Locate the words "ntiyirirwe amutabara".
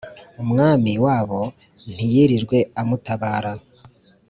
1.93-3.51